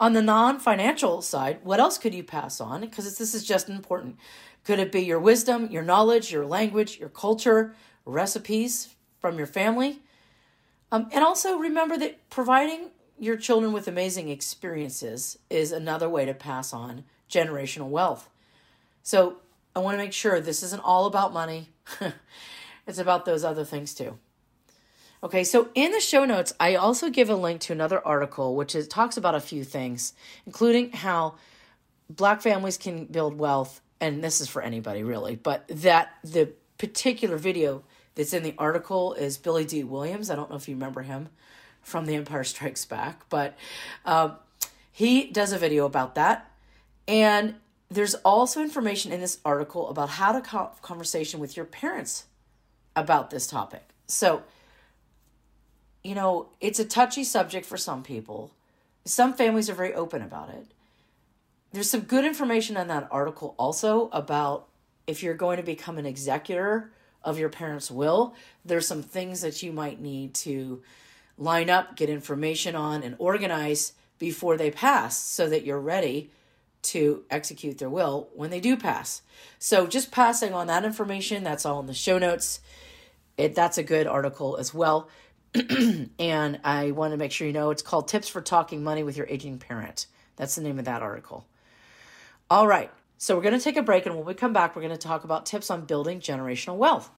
On 0.00 0.12
the 0.12 0.22
non 0.22 0.60
financial 0.60 1.22
side, 1.22 1.58
what 1.62 1.80
else 1.80 1.98
could 1.98 2.14
you 2.14 2.22
pass 2.22 2.60
on? 2.60 2.82
Because 2.82 3.18
this 3.18 3.34
is 3.34 3.44
just 3.44 3.68
important. 3.68 4.16
Could 4.64 4.78
it 4.78 4.92
be 4.92 5.00
your 5.00 5.18
wisdom, 5.18 5.70
your 5.70 5.82
knowledge, 5.82 6.30
your 6.30 6.46
language, 6.46 6.98
your 6.98 7.08
culture, 7.08 7.74
recipes 8.04 8.94
from 9.20 9.38
your 9.38 9.46
family? 9.46 10.00
Um, 10.92 11.08
and 11.12 11.24
also 11.24 11.58
remember 11.58 11.96
that 11.98 12.30
providing 12.30 12.90
your 13.18 13.36
children 13.36 13.72
with 13.72 13.88
amazing 13.88 14.28
experiences 14.28 15.38
is 15.50 15.72
another 15.72 16.08
way 16.08 16.24
to 16.24 16.34
pass 16.34 16.72
on 16.72 17.04
generational 17.28 17.88
wealth. 17.88 18.28
So 19.02 19.38
I 19.74 19.80
want 19.80 19.94
to 19.94 19.98
make 19.98 20.12
sure 20.12 20.40
this 20.40 20.62
isn't 20.62 20.84
all 20.84 21.06
about 21.06 21.32
money, 21.32 21.70
it's 22.86 22.98
about 22.98 23.24
those 23.24 23.44
other 23.44 23.64
things 23.64 23.94
too. 23.94 24.18
Okay, 25.22 25.42
so 25.42 25.68
in 25.74 25.90
the 25.90 26.00
show 26.00 26.24
notes, 26.24 26.54
I 26.60 26.76
also 26.76 27.10
give 27.10 27.28
a 27.28 27.34
link 27.34 27.60
to 27.62 27.72
another 27.72 28.04
article 28.06 28.54
which 28.54 28.74
is, 28.74 28.86
talks 28.86 29.16
about 29.16 29.34
a 29.34 29.40
few 29.40 29.64
things, 29.64 30.12
including 30.46 30.92
how 30.92 31.34
black 32.08 32.40
families 32.40 32.76
can 32.76 33.06
build 33.06 33.36
wealth 33.36 33.80
and 34.00 34.22
this 34.22 34.40
is 34.40 34.48
for 34.48 34.62
anybody 34.62 35.02
really, 35.02 35.36
but 35.36 35.66
that 35.68 36.14
the 36.22 36.52
particular 36.78 37.36
video 37.36 37.82
that's 38.14 38.32
in 38.32 38.42
the 38.42 38.54
article 38.58 39.14
is 39.14 39.38
Billy 39.38 39.64
Dee 39.64 39.84
Williams. 39.84 40.30
I 40.30 40.36
don't 40.36 40.50
know 40.50 40.56
if 40.56 40.68
you 40.68 40.74
remember 40.74 41.02
him 41.02 41.28
from 41.82 42.06
The 42.06 42.14
Empire 42.14 42.44
Strikes 42.44 42.84
Back, 42.84 43.28
but 43.28 43.56
uh, 44.04 44.30
he 44.92 45.26
does 45.26 45.52
a 45.52 45.58
video 45.58 45.84
about 45.86 46.14
that. 46.14 46.50
And 47.06 47.56
there's 47.90 48.14
also 48.16 48.60
information 48.60 49.12
in 49.12 49.20
this 49.20 49.38
article 49.44 49.88
about 49.88 50.10
how 50.10 50.38
to 50.38 50.48
have 50.50 50.82
conversation 50.82 51.40
with 51.40 51.56
your 51.56 51.66
parents 51.66 52.26
about 52.94 53.30
this 53.30 53.46
topic. 53.46 53.88
So, 54.06 54.42
you 56.08 56.14
know, 56.14 56.48
it's 56.60 56.78
a 56.78 56.84
touchy 56.84 57.24
subject 57.24 57.66
for 57.66 57.76
some 57.76 58.02
people. 58.02 58.52
Some 59.04 59.34
families 59.34 59.68
are 59.68 59.74
very 59.74 59.94
open 59.94 60.22
about 60.22 60.50
it 60.50 60.66
there's 61.72 61.90
some 61.90 62.00
good 62.00 62.24
information 62.24 62.76
in 62.76 62.88
that 62.88 63.08
article 63.10 63.54
also 63.58 64.08
about 64.12 64.68
if 65.06 65.22
you're 65.22 65.34
going 65.34 65.58
to 65.58 65.62
become 65.62 65.98
an 65.98 66.06
executor 66.06 66.90
of 67.22 67.38
your 67.38 67.48
parents' 67.48 67.90
will, 67.90 68.34
there's 68.64 68.86
some 68.86 69.02
things 69.02 69.42
that 69.42 69.62
you 69.62 69.72
might 69.72 70.00
need 70.00 70.34
to 70.34 70.82
line 71.36 71.68
up, 71.70 71.96
get 71.96 72.08
information 72.08 72.74
on, 72.74 73.02
and 73.02 73.16
organize 73.18 73.92
before 74.18 74.56
they 74.56 74.70
pass 74.70 75.18
so 75.18 75.48
that 75.48 75.64
you're 75.64 75.80
ready 75.80 76.30
to 76.80 77.24
execute 77.30 77.78
their 77.78 77.90
will 77.90 78.28
when 78.34 78.50
they 78.50 78.60
do 78.60 78.76
pass. 78.76 79.22
So 79.58 79.86
just 79.86 80.10
passing 80.10 80.54
on 80.54 80.68
that 80.68 80.84
information, 80.84 81.42
that's 81.44 81.66
all 81.66 81.80
in 81.80 81.86
the 81.86 81.94
show 81.94 82.18
notes. 82.18 82.60
It 83.36 83.54
that's 83.54 83.78
a 83.78 83.82
good 83.82 84.06
article 84.06 84.56
as 84.56 84.72
well. 84.72 85.08
and 86.18 86.60
I 86.64 86.90
want 86.90 87.12
to 87.12 87.16
make 87.16 87.32
sure 87.32 87.46
you 87.46 87.52
know 87.52 87.70
it's 87.70 87.82
called 87.82 88.08
Tips 88.08 88.28
for 88.28 88.40
Talking 88.40 88.82
Money 88.84 89.02
with 89.02 89.16
Your 89.16 89.26
Aging 89.28 89.58
Parent. 89.58 90.06
That's 90.36 90.54
the 90.54 90.62
name 90.62 90.78
of 90.78 90.84
that 90.84 91.02
article. 91.02 91.46
All 92.50 92.66
right. 92.66 92.90
So 93.20 93.34
we're 93.34 93.42
going 93.42 93.58
to 93.58 93.62
take 93.62 93.76
a 93.76 93.82
break, 93.82 94.06
and 94.06 94.14
when 94.14 94.24
we 94.24 94.32
come 94.34 94.52
back, 94.52 94.76
we're 94.76 94.82
going 94.82 94.92
to 94.92 94.98
talk 94.98 95.24
about 95.24 95.44
tips 95.44 95.70
on 95.70 95.86
building 95.86 96.20
generational 96.20 96.76
wealth. 96.76 97.10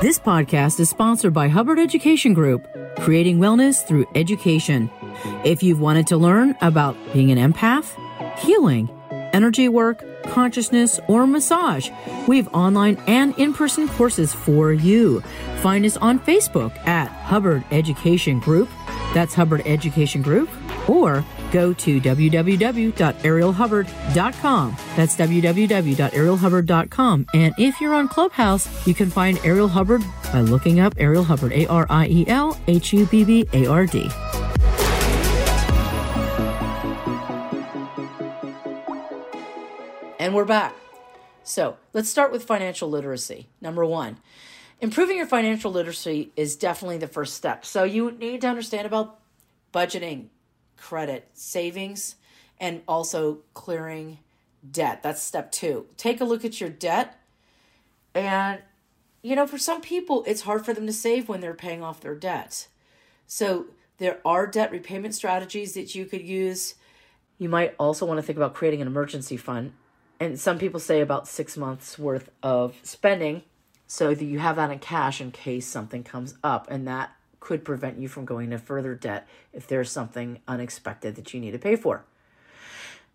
This 0.00 0.18
podcast 0.18 0.78
is 0.78 0.90
sponsored 0.90 1.32
by 1.32 1.48
Hubbard 1.48 1.78
Education 1.78 2.34
Group, 2.34 2.66
creating 2.98 3.38
wellness 3.38 3.86
through 3.86 4.06
education. 4.14 4.90
If 5.44 5.62
you've 5.62 5.80
wanted 5.80 6.06
to 6.08 6.16
learn 6.16 6.56
about 6.60 6.96
being 7.12 7.30
an 7.30 7.52
empath, 7.52 7.96
healing, 8.38 8.90
energy 9.32 9.68
work, 9.68 10.04
consciousness, 10.24 10.98
or 11.08 11.26
massage. 11.26 11.90
We 12.26 12.38
have 12.38 12.48
online 12.54 12.96
and 13.06 13.36
in 13.38 13.52
person 13.52 13.88
courses 13.88 14.32
for 14.32 14.72
you. 14.72 15.20
Find 15.60 15.84
us 15.84 15.96
on 15.96 16.20
Facebook 16.20 16.76
at 16.86 17.08
Hubbard 17.08 17.64
Education 17.70 18.38
Group. 18.40 18.68
That's 19.14 19.34
Hubbard 19.34 19.62
Education 19.66 20.22
Group. 20.22 20.48
Or 20.88 21.24
go 21.52 21.72
to 21.74 22.00
www.arielhubbard.com. 22.00 24.76
That's 24.96 25.16
www.arielhubbard.com. 25.16 27.26
And 27.34 27.54
if 27.58 27.80
you're 27.80 27.94
on 27.94 28.08
Clubhouse, 28.08 28.86
you 28.86 28.94
can 28.94 29.10
find 29.10 29.38
Ariel 29.44 29.68
Hubbard 29.68 30.02
by 30.32 30.40
looking 30.40 30.80
up 30.80 30.94
Ariel 30.96 31.24
Hubbard, 31.24 31.52
A 31.52 31.66
R 31.66 31.86
I 31.88 32.08
E 32.08 32.26
L 32.26 32.58
H 32.66 32.92
U 32.92 33.06
B 33.06 33.22
B 33.24 33.46
A 33.52 33.66
R 33.66 33.86
D. 33.86 34.10
And 40.32 40.36
we're 40.38 40.46
back. 40.46 40.74
So 41.44 41.76
let's 41.92 42.08
start 42.08 42.32
with 42.32 42.44
financial 42.44 42.88
literacy. 42.88 43.48
Number 43.60 43.84
one, 43.84 44.16
improving 44.80 45.18
your 45.18 45.26
financial 45.26 45.70
literacy 45.70 46.32
is 46.36 46.56
definitely 46.56 46.96
the 46.96 47.06
first 47.06 47.34
step. 47.34 47.66
So 47.66 47.84
you 47.84 48.12
need 48.12 48.40
to 48.40 48.46
understand 48.46 48.86
about 48.86 49.20
budgeting, 49.74 50.28
credit, 50.78 51.28
savings, 51.34 52.14
and 52.58 52.80
also 52.88 53.40
clearing 53.52 54.20
debt. 54.70 55.02
That's 55.02 55.22
step 55.22 55.52
two. 55.52 55.84
Take 55.98 56.22
a 56.22 56.24
look 56.24 56.46
at 56.46 56.62
your 56.62 56.70
debt. 56.70 57.20
And, 58.14 58.62
you 59.20 59.36
know, 59.36 59.46
for 59.46 59.58
some 59.58 59.82
people, 59.82 60.24
it's 60.26 60.40
hard 60.40 60.64
for 60.64 60.72
them 60.72 60.86
to 60.86 60.94
save 60.94 61.28
when 61.28 61.42
they're 61.42 61.52
paying 61.52 61.82
off 61.82 62.00
their 62.00 62.14
debt. 62.14 62.68
So 63.26 63.66
there 63.98 64.18
are 64.24 64.46
debt 64.46 64.72
repayment 64.72 65.14
strategies 65.14 65.74
that 65.74 65.94
you 65.94 66.06
could 66.06 66.22
use. 66.22 66.76
You 67.36 67.50
might 67.50 67.74
also 67.78 68.06
want 68.06 68.16
to 68.16 68.22
think 68.22 68.38
about 68.38 68.54
creating 68.54 68.80
an 68.80 68.86
emergency 68.86 69.36
fund 69.36 69.74
and 70.22 70.38
some 70.38 70.56
people 70.56 70.78
say 70.78 71.00
about 71.00 71.26
six 71.26 71.56
months 71.56 71.98
worth 71.98 72.30
of 72.44 72.76
spending 72.84 73.42
so 73.88 74.14
that 74.14 74.24
you 74.24 74.38
have 74.38 74.54
that 74.54 74.70
in 74.70 74.78
cash 74.78 75.20
in 75.20 75.32
case 75.32 75.66
something 75.66 76.04
comes 76.04 76.34
up 76.44 76.70
and 76.70 76.86
that 76.86 77.10
could 77.40 77.64
prevent 77.64 77.98
you 77.98 78.06
from 78.06 78.24
going 78.24 78.50
to 78.50 78.58
further 78.58 78.94
debt 78.94 79.26
if 79.52 79.66
there's 79.66 79.90
something 79.90 80.40
unexpected 80.46 81.16
that 81.16 81.34
you 81.34 81.40
need 81.40 81.50
to 81.50 81.58
pay 81.58 81.74
for. 81.74 82.04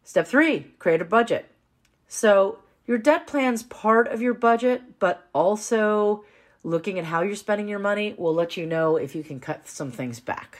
Step 0.03 0.27
three 0.27 0.67
create 0.79 1.01
a 1.01 1.05
budget. 1.05 1.49
So 2.09 2.59
your 2.85 2.97
debt 2.97 3.25
plan's 3.25 3.63
part 3.63 4.09
of 4.09 4.21
your 4.21 4.33
budget 4.33 4.99
but 4.99 5.25
also 5.33 6.25
looking 6.61 6.99
at 6.99 7.05
how 7.05 7.21
you're 7.21 7.37
spending 7.37 7.69
your 7.69 7.79
money 7.79 8.15
will 8.17 8.33
let 8.33 8.57
you 8.57 8.65
know 8.65 8.97
if 8.97 9.15
you 9.15 9.23
can 9.23 9.39
cut 9.39 9.65
some 9.65 9.91
things 9.91 10.19
back. 10.19 10.57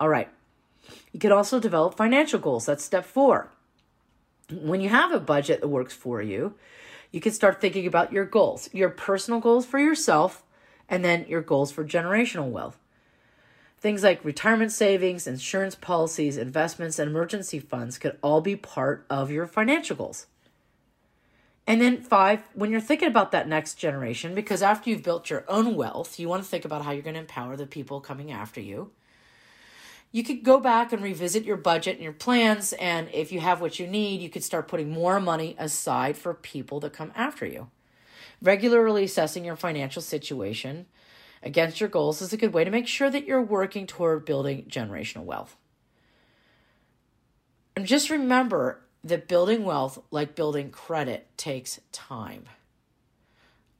All 0.00 0.08
right. 0.08 0.28
You 1.12 1.20
could 1.20 1.30
also 1.30 1.60
develop 1.60 1.96
financial 1.96 2.40
goals. 2.40 2.66
That's 2.66 2.84
step 2.84 3.04
four 3.04 3.52
when 4.50 4.80
you 4.80 4.88
have 4.88 5.12
a 5.12 5.20
budget 5.20 5.60
that 5.60 5.68
works 5.68 5.94
for 5.94 6.22
you, 6.22 6.54
you 7.10 7.20
can 7.20 7.32
start 7.32 7.60
thinking 7.60 7.86
about 7.86 8.12
your 8.12 8.24
goals, 8.24 8.68
your 8.72 8.90
personal 8.90 9.40
goals 9.40 9.66
for 9.66 9.78
yourself, 9.78 10.44
and 10.88 11.04
then 11.04 11.26
your 11.28 11.42
goals 11.42 11.72
for 11.72 11.84
generational 11.84 12.50
wealth. 12.50 12.78
Things 13.78 14.02
like 14.02 14.24
retirement 14.24 14.72
savings, 14.72 15.26
insurance 15.26 15.74
policies, 15.74 16.36
investments, 16.36 16.98
and 16.98 17.10
emergency 17.10 17.58
funds 17.58 17.98
could 17.98 18.18
all 18.22 18.40
be 18.40 18.56
part 18.56 19.04
of 19.10 19.30
your 19.30 19.46
financial 19.46 19.96
goals. 19.96 20.26
And 21.66 21.80
then, 21.80 22.00
five, 22.00 22.42
when 22.54 22.70
you're 22.70 22.80
thinking 22.80 23.08
about 23.08 23.32
that 23.32 23.48
next 23.48 23.74
generation, 23.74 24.34
because 24.34 24.62
after 24.62 24.88
you've 24.88 25.02
built 25.02 25.30
your 25.30 25.44
own 25.48 25.74
wealth, 25.74 26.18
you 26.18 26.28
want 26.28 26.44
to 26.44 26.48
think 26.48 26.64
about 26.64 26.84
how 26.84 26.92
you're 26.92 27.02
going 27.02 27.14
to 27.14 27.20
empower 27.20 27.56
the 27.56 27.66
people 27.66 28.00
coming 28.00 28.30
after 28.30 28.60
you 28.60 28.92
you 30.16 30.24
could 30.24 30.42
go 30.42 30.58
back 30.58 30.94
and 30.94 31.02
revisit 31.02 31.44
your 31.44 31.58
budget 31.58 31.96
and 31.96 32.02
your 32.02 32.10
plans. 32.10 32.72
And 32.72 33.10
if 33.12 33.32
you 33.32 33.40
have 33.40 33.60
what 33.60 33.78
you 33.78 33.86
need, 33.86 34.22
you 34.22 34.30
could 34.30 34.42
start 34.42 34.66
putting 34.66 34.88
more 34.88 35.20
money 35.20 35.54
aside 35.58 36.16
for 36.16 36.32
people 36.32 36.80
that 36.80 36.94
come 36.94 37.12
after 37.14 37.44
you. 37.44 37.68
Regularly 38.40 39.04
assessing 39.04 39.44
your 39.44 39.56
financial 39.56 40.00
situation 40.00 40.86
against 41.42 41.80
your 41.80 41.90
goals 41.90 42.22
is 42.22 42.32
a 42.32 42.38
good 42.38 42.54
way 42.54 42.64
to 42.64 42.70
make 42.70 42.88
sure 42.88 43.10
that 43.10 43.26
you're 43.26 43.42
working 43.42 43.86
toward 43.86 44.24
building 44.24 44.64
generational 44.70 45.24
wealth. 45.24 45.54
And 47.76 47.84
just 47.84 48.08
remember 48.08 48.80
that 49.04 49.28
building 49.28 49.66
wealth, 49.66 50.02
like 50.10 50.34
building 50.34 50.70
credit, 50.70 51.28
takes 51.36 51.78
time. 51.92 52.44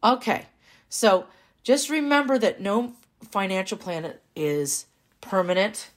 Okay, 0.04 0.44
so 0.90 1.28
just 1.62 1.88
remember 1.88 2.36
that 2.36 2.60
no 2.60 2.92
financial 3.22 3.78
plan 3.78 4.12
is 4.36 4.84
permanent, 5.22 5.92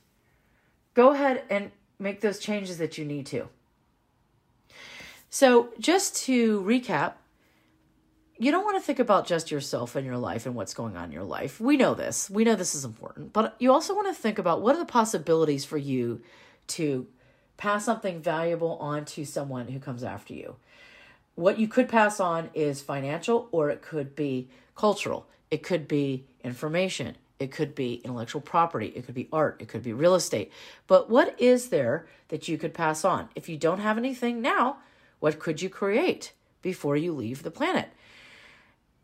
go 0.99 1.11
ahead 1.11 1.43
and 1.49 1.71
make 1.97 2.19
those 2.19 2.39
changes 2.39 2.77
that 2.77 2.97
you 2.97 3.05
need 3.05 3.25
to. 3.25 3.47
So, 5.29 5.69
just 5.79 6.17
to 6.25 6.61
recap, 6.63 7.13
you 8.37 8.51
don't 8.51 8.65
want 8.65 8.75
to 8.75 8.85
think 8.85 8.99
about 8.99 9.25
just 9.25 9.49
yourself 9.49 9.95
and 9.95 10.05
your 10.05 10.17
life 10.17 10.45
and 10.45 10.55
what's 10.55 10.73
going 10.73 10.97
on 10.97 11.05
in 11.05 11.11
your 11.13 11.23
life. 11.23 11.61
We 11.61 11.77
know 11.77 11.93
this. 11.93 12.29
We 12.29 12.43
know 12.43 12.55
this 12.55 12.75
is 12.75 12.83
important. 12.83 13.31
But 13.31 13.55
you 13.59 13.71
also 13.71 13.95
want 13.95 14.13
to 14.13 14.21
think 14.21 14.39
about 14.39 14.61
what 14.61 14.75
are 14.75 14.79
the 14.79 14.83
possibilities 14.99 15.63
for 15.63 15.77
you 15.77 16.21
to 16.79 17.07
pass 17.55 17.85
something 17.85 18.21
valuable 18.21 18.75
on 18.81 19.05
to 19.05 19.23
someone 19.23 19.69
who 19.69 19.79
comes 19.79 20.03
after 20.03 20.33
you. 20.33 20.57
What 21.35 21.59
you 21.59 21.69
could 21.69 21.87
pass 21.87 22.19
on 22.19 22.49
is 22.53 22.81
financial 22.81 23.47
or 23.53 23.69
it 23.69 23.81
could 23.81 24.17
be 24.17 24.49
cultural. 24.75 25.27
It 25.49 25.63
could 25.63 25.87
be 25.87 26.25
information. 26.43 27.15
It 27.39 27.51
could 27.51 27.73
be 27.73 27.95
intellectual 28.03 28.41
property. 28.41 28.87
It 28.87 29.05
could 29.05 29.15
be 29.15 29.29
art. 29.31 29.57
It 29.59 29.69
could 29.69 29.83
be 29.83 29.93
real 29.93 30.15
estate. 30.15 30.51
But 30.87 31.09
what 31.09 31.39
is 31.39 31.69
there 31.69 32.07
that 32.27 32.47
you 32.47 32.57
could 32.57 32.73
pass 32.73 33.05
on? 33.05 33.29
If 33.35 33.47
you 33.47 33.57
don't 33.57 33.79
have 33.79 33.97
anything 33.97 34.41
now, 34.41 34.77
what 35.19 35.39
could 35.39 35.61
you 35.61 35.69
create 35.69 36.33
before 36.61 36.97
you 36.97 37.13
leave 37.13 37.43
the 37.43 37.51
planet? 37.51 37.89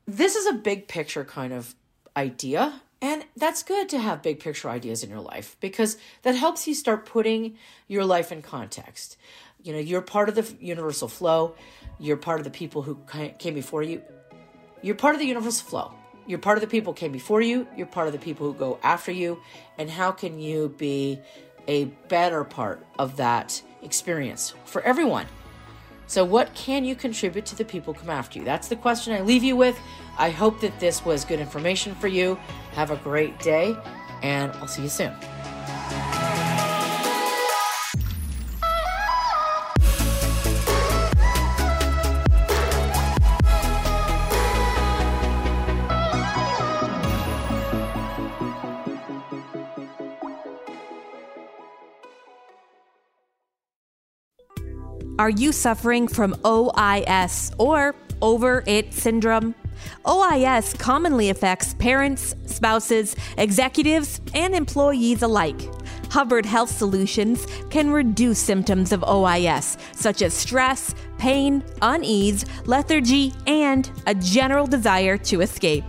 this 0.07 0.35
is 0.35 0.45
a 0.45 0.53
big 0.53 0.87
picture 0.87 1.23
kind 1.23 1.53
of 1.53 1.75
idea. 2.15 2.81
And 3.01 3.25
that's 3.35 3.63
good 3.63 3.89
to 3.89 3.99
have 3.99 4.21
big 4.21 4.39
picture 4.39 4.69
ideas 4.69 5.03
in 5.03 5.09
your 5.09 5.19
life 5.19 5.57
because 5.59 5.97
that 6.23 6.35
helps 6.35 6.67
you 6.67 6.73
start 6.73 7.05
putting 7.05 7.57
your 7.87 8.05
life 8.05 8.31
in 8.31 8.41
context. 8.41 9.17
You 9.63 9.73
know, 9.73 9.79
you're 9.79 10.01
part 10.01 10.29
of 10.29 10.35
the 10.35 10.55
universal 10.63 11.07
flow, 11.07 11.55
you're 11.99 12.17
part 12.17 12.39
of 12.39 12.43
the 12.45 12.51
people 12.51 12.83
who 12.83 12.99
came 13.37 13.53
before 13.53 13.83
you. 13.83 14.01
You're 14.81 14.95
part 14.95 15.15
of 15.15 15.19
the 15.21 15.27
universal 15.27 15.67
flow. 15.67 15.93
You're 16.27 16.39
part 16.39 16.57
of 16.57 16.61
the 16.61 16.67
people 16.67 16.93
came 16.93 17.11
before 17.11 17.41
you, 17.41 17.67
you're 17.75 17.85
part 17.87 18.07
of 18.07 18.13
the 18.13 18.19
people 18.19 18.51
who 18.51 18.57
go 18.57 18.79
after 18.83 19.11
you. 19.11 19.39
And 19.77 19.89
how 19.89 20.11
can 20.11 20.39
you 20.39 20.69
be 20.69 21.19
a 21.67 21.85
better 22.07 22.43
part 22.43 22.85
of 22.97 23.17
that 23.17 23.61
experience 23.83 24.53
for 24.65 24.81
everyone? 24.81 25.27
So, 26.07 26.23
what 26.23 26.53
can 26.53 26.85
you 26.85 26.95
contribute 26.95 27.45
to 27.47 27.55
the 27.55 27.65
people 27.65 27.93
come 27.93 28.11
after 28.11 28.39
you? 28.39 28.45
That's 28.45 28.67
the 28.67 28.75
question 28.75 29.13
I 29.13 29.21
leave 29.21 29.43
you 29.43 29.55
with. 29.55 29.77
I 30.17 30.29
hope 30.29 30.61
that 30.61 30.79
this 30.79 31.03
was 31.03 31.25
good 31.25 31.39
information 31.39 31.95
for 31.95 32.07
you. 32.07 32.35
Have 32.73 32.91
a 32.91 32.97
great 32.97 33.39
day, 33.39 33.75
and 34.21 34.51
I'll 34.53 34.67
see 34.67 34.83
you 34.83 34.89
soon. 34.89 35.13
Are 55.17 55.29
you 55.29 55.53
suffering 55.53 56.09
from 56.09 56.33
OIS 56.43 57.53
or 57.57 57.95
over 58.21 58.65
it 58.67 58.93
syndrome? 58.93 59.55
OIS 60.05 60.77
commonly 60.77 61.29
affects 61.29 61.73
parents, 61.75 62.35
spouses, 62.47 63.15
executives, 63.37 64.19
and 64.33 64.53
employees 64.53 65.21
alike. 65.21 65.61
Hubbard 66.11 66.45
Health 66.45 66.69
Solutions 66.69 67.47
can 67.69 67.91
reduce 67.91 68.39
symptoms 68.39 68.91
of 68.91 69.01
OIS, 69.03 69.77
such 69.93 70.21
as 70.21 70.33
stress, 70.33 70.93
pain, 71.17 71.63
unease, 71.81 72.43
lethargy, 72.65 73.31
and 73.47 73.89
a 74.07 74.15
general 74.15 74.67
desire 74.67 75.17
to 75.19 75.39
escape. 75.39 75.85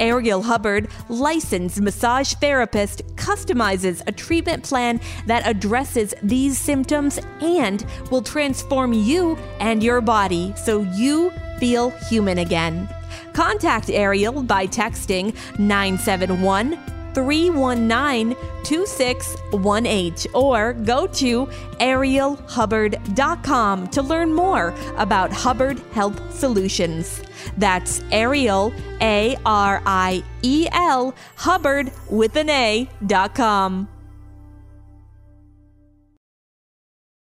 Ariel 0.00 0.42
Hubbard, 0.42 0.88
licensed 1.08 1.80
massage 1.80 2.34
therapist, 2.34 3.06
customizes 3.16 4.02
a 4.06 4.12
treatment 4.12 4.64
plan 4.64 5.00
that 5.26 5.46
addresses 5.46 6.14
these 6.22 6.58
symptoms 6.58 7.18
and 7.40 7.84
will 8.10 8.22
transform 8.22 8.92
you 8.92 9.36
and 9.60 9.82
your 9.82 10.00
body 10.00 10.52
so 10.56 10.82
you 10.94 11.30
feel 11.58 11.90
human 11.90 12.38
again. 12.38 12.88
Contact 13.32 13.90
Ariel 13.90 14.42
by 14.42 14.66
texting 14.66 15.34
971 15.58 16.78
319 17.14 18.36
2618 18.64 20.32
or 20.34 20.72
go 20.72 21.06
to 21.06 21.46
arielhubbard.com 21.80 23.86
to 23.88 24.02
learn 24.02 24.32
more 24.32 24.74
about 24.96 25.32
Hubbard 25.32 25.78
Health 25.92 26.34
Solutions. 26.34 27.22
That's 27.58 28.02
Ariel, 28.10 28.72
A 29.00 29.36
R 29.44 29.82
I 29.84 30.24
E 30.42 30.66
L, 30.72 31.14
Hubbard 31.36 31.92
with 32.08 32.36
an 32.36 32.50
A.com. 32.50 33.88